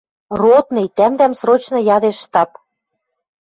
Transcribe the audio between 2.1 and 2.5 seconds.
штаб!»